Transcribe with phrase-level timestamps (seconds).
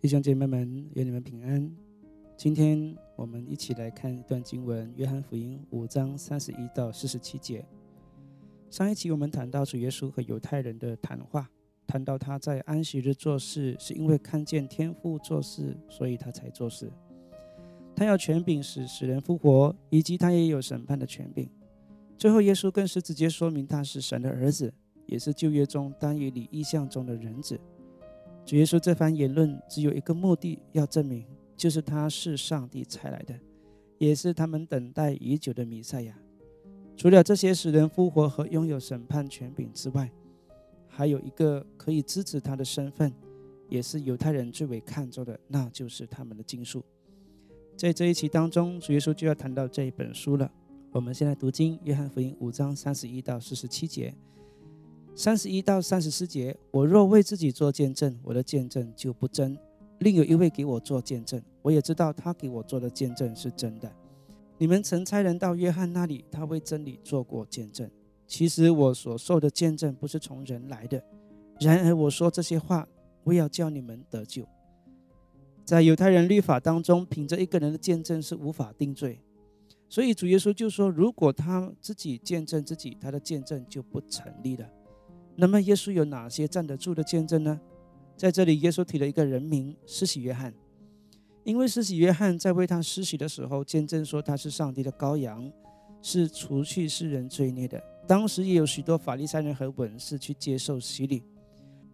[0.00, 1.68] 弟兄姐妹们，愿你们平安。
[2.36, 7.66] 今天我们一起来看一段经文，《约翰福音》五章三十一到四十七节。
[8.70, 11.50] 上一期我们谈到主耶稣和犹太人的谈话，
[11.84, 16.88] 谈到他在安息日做事，是因为看见天父做事，所以他才做事。
[17.96, 21.50] 他要权柄使使人复活，以及他也有审判的权柄。
[22.16, 24.72] 最后，耶稣更是直接说明他是神的儿子，
[25.06, 27.60] 也是旧约中单于里意象中的人子。
[28.48, 31.22] 主耶稣这番言论只有一个目的，要证明
[31.54, 33.38] 就是他是上帝派来的，
[33.98, 36.18] 也是他们等待已久的弥赛亚。
[36.96, 40.10] 除了这些使人复活和拥有审判权柄之外，
[40.86, 43.12] 还有一个可以支持他的身份，
[43.68, 46.82] 也是犹太人最为看重的，那就是他们的经书。
[47.76, 50.50] 在这一期当中，主耶稣就要谈到这一本书了。
[50.90, 54.14] 我们现在读经，约翰福音五章三十一到四十七节。
[55.18, 59.52] 三十一到三十四节，我若为自己做见证，我的见证就不真；
[59.98, 63.92] 另有一位给我做见证，我也知道他给我做的见证是真的。
[64.58, 67.90] 你们曾差人到约翰那里，他为真理做过见证。
[68.28, 71.02] 其实我所受的见证不是从人来的，
[71.58, 72.86] 然而我说这些话，
[73.24, 74.46] 为要叫你们得救。
[75.64, 79.20] 在犹太人律法当中，凭着一个人的见证是无法定罪，
[79.88, 84.64] 所以主耶稣就说，如果他自己见证自己，他的见证就不成立了。
[85.40, 87.60] 那么，耶稣有哪些站得住的见证呢？
[88.16, 90.52] 在这里，耶稣提了一个人名——施洗约翰，
[91.44, 95.48] 因为施洗约翰在为他施洗的时候，见证说他是上帝的羔羊，
[96.02, 97.80] 是除去世人罪孽的。
[98.04, 101.22] 当时也有许多法利赛人和文士去接受洗礼。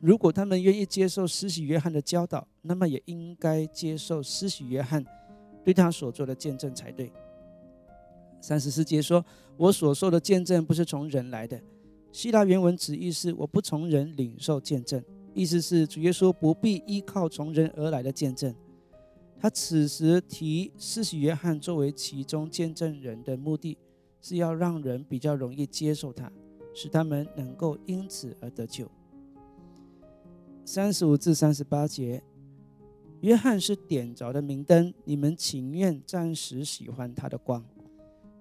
[0.00, 5.04] 如果他们愿意接受施洗约翰的教导，那么也应该接受施洗约翰
[5.62, 7.12] 对他所做的见证才对。
[8.40, 9.22] 三十四节说
[9.58, 11.60] ：“我所受的见证不是从人来的。”
[12.16, 18.54] 希腊原文旨意是：“我不从人领受见证。”意思是主耶稣不必依靠从人而来的见证。
[19.38, 23.76] 他此时提施洗约翰作为其中见证人的目的，
[24.22, 26.32] 是要让人比较容易接受他，
[26.72, 28.90] 使他们能够因此而得救。
[30.64, 32.22] 三十五至三十八节，
[33.20, 37.62] 约翰是点着的明灯，你们情愿暂时喜欢他的光，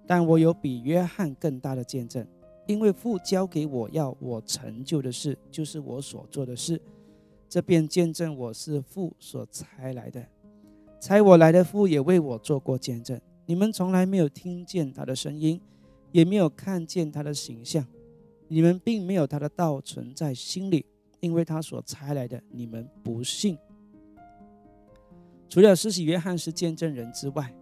[0.08, 2.26] 但我有比约翰更大的见证。
[2.68, 6.82] 因为父交给我要我成就的事，就是我所做的事，
[7.48, 10.26] 这便见证我是父所差来的。
[11.00, 13.20] 差我来的父也为我做过见证。
[13.46, 15.62] 你们从来没有听见他的声音，
[16.12, 17.86] 也没有看见他的形象，
[18.48, 20.84] 你们并没有他的道存在心里，
[21.20, 23.56] 因为他所差来的，你们不信。
[25.48, 27.54] 除了施洗约翰是见证人之外，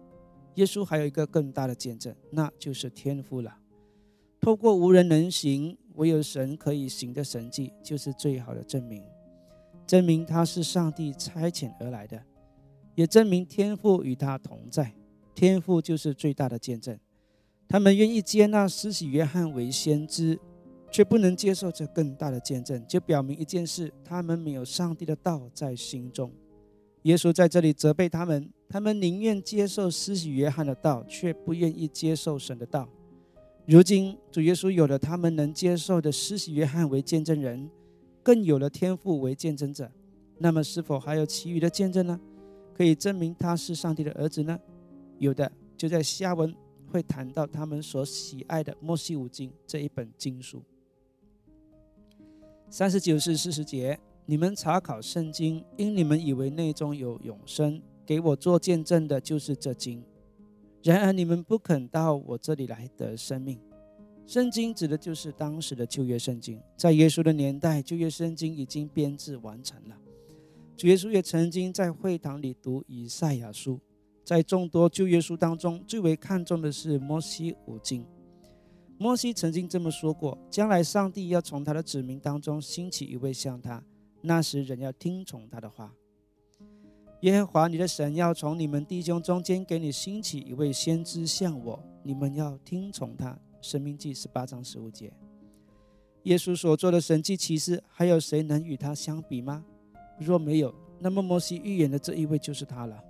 [0.54, 3.54] 耶稣还有一个更大的见证，那就是天父了。
[4.44, 9.02] 透过无人能行，唯有神可以行的神迹，就是最好的证明，
[9.86, 12.22] 证明他是上帝差遣而来的，
[12.94, 14.92] 也证明天父与他同在。
[15.34, 16.94] 天父就是最大的见证。
[17.66, 20.38] 他们愿意接纳施洗约翰为先知，
[20.92, 26.30] 却不能接受这更大的见证，就表明一件事：他们没有上帝的道在心中。
[27.04, 32.86] 耶稣在这里责备他们，他们宁愿接受施洗约翰的道，却不愿意接受神的道。
[33.66, 37.70] 如今主耶稣有了他们能接受的施洗约翰为见证人，
[38.22, 39.90] 更有了天父为见证者，
[40.36, 42.20] 那么是否还有其余的见证呢？
[42.74, 44.58] 可以证明他是上帝的儿子呢？
[45.18, 46.54] 有的，就在下文
[46.90, 50.62] 会谈到他们所喜爱的《摩西五经》这一本经书。
[52.68, 60.04] 三十九至四十节，你们查考圣经，因你们以为内中有永生，给我做见证的就是这经。
[60.84, 63.58] 然而你们不肯到我这里来得生命。
[64.26, 69.96] 圣经指的就是当时的旧约圣经，在耶稣的年代，旧约圣经已经编制完成了。
[70.76, 73.80] 主耶稣也曾经在会堂里读以赛亚书，
[74.22, 78.04] 在众多旧约书当中，最为看重的是摩西五经。
[78.98, 83.82] 摩西曾经这么说过：将来上帝要从他的子民当中兴起一位像他，
[84.20, 85.94] 那时人要听从他的话。
[87.24, 93.34] 耶和华你的神要从你们弟兄中间给你兴起一位先知像我，你们要听从他。
[93.62, 95.10] 生命记十八章十五节。
[96.24, 99.64] 耶稣所做的神迹奇事，还有谁能与他相比吗？
[100.18, 103.02] 若没有，那么摩西预言的这一位就是他了。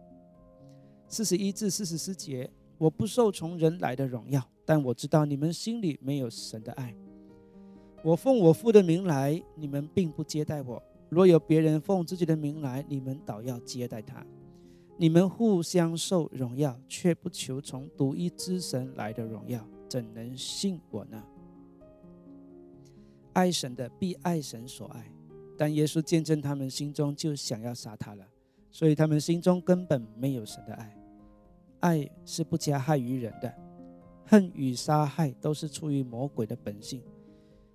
[1.08, 6.94] 四十一至四十四节，我不受从人来的荣耀，但我知道你们心里没有神的爱。
[8.04, 10.80] 我奉我父的名来，你们并不接待我。
[11.14, 14.26] 若有别人奉自己的名来，你们倒要接待他。
[14.96, 21.22] 你们互相受荣耀，却不求从独一之神来的荣耀，怎能信我呢？
[23.32, 25.10] 爱神的必爱神所爱，
[25.56, 28.24] 但耶稣见证他们心中，就想要杀他了。
[28.70, 30.96] 所以他们心中根本没有神的爱。
[31.80, 33.52] 爱是不加害于人的，
[34.24, 37.02] 恨与杀害都是出于魔鬼的本性。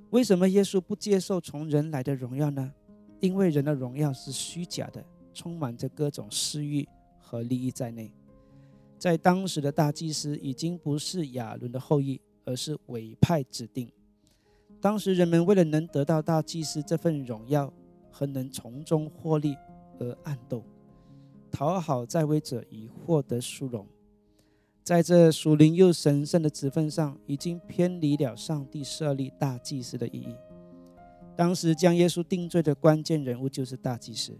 [0.10, 2.74] 为什么耶稣不接受从人来的荣耀呢？
[3.20, 6.88] 因为人的荣耀是虚假的，充满着各种私欲
[7.18, 8.12] 和利益在内。
[8.98, 13.90] 在当时的大祭司已经不是亚伦的后裔，而是委派指定。
[14.82, 17.72] 当时人们为了能得到大祭司这份荣耀
[18.10, 19.56] 和能从中获利
[20.00, 20.64] 而暗斗，
[21.52, 23.86] 讨好在位者以获得殊荣。
[24.84, 30.36] 在这属灵又神圣的职分上，已经偏离了上帝设立大祭司的意义。
[31.40, 34.38] 当时将耶稣定罪的关键人物就是大祭司。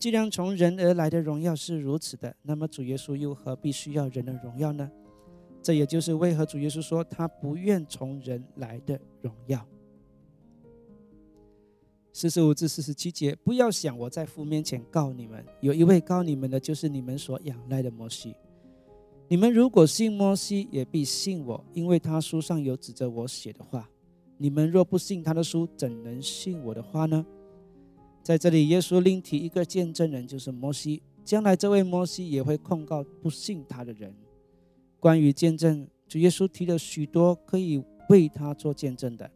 [0.00, 4.90] 既然从人而来的荣耀是如此的，那么主耶稣又何必需要人的荣耀呢？
[5.62, 9.64] 这也就是为何主耶稣说他不愿从人来的荣耀。
[12.12, 18.34] 四十五至四十七节，不要想我在父面前告你们，有一位告你们的，就是你们所仰赖的摩西。
[19.28, 23.88] 你们如果信摩西，也必信我，因为他书上有指着我写的话。
[24.38, 27.26] 你们若不信他的书，怎能信我的话呢？
[28.22, 31.02] 在这里，耶稣另提一个见证人，就是摩西。
[31.24, 34.14] 将来这位摩西也会控告不信他的人。
[34.98, 39.30] 关于见证，主耶稣提了许多可以为他做见证的，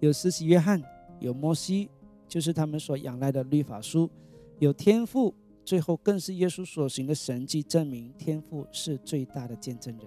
[0.00, 0.82] 有施洗约翰，
[1.20, 1.88] 有摩西，
[2.26, 4.10] 就是他们所仰赖的律法书，
[4.58, 5.34] 有天赋，
[5.64, 10.06] 最后更是耶稣所行的神迹，证明天赋是最大的见证人。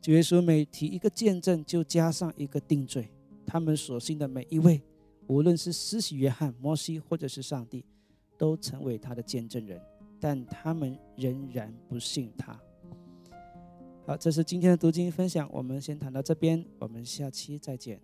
[0.00, 3.08] 主耶稣每提一个见证，就加上一个定罪。
[3.46, 4.80] 他们所信的每一位，
[5.26, 7.84] 无论是施洗约翰、摩西，或者是上帝，
[8.38, 9.78] 都成为他的见证人，
[10.18, 12.58] 但他们仍然不信他。
[14.06, 18.00] 好，这是今天的读经分享，我们先谈到这边，我们下期再见。